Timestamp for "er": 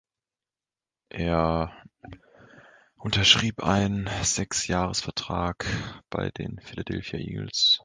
1.09-1.71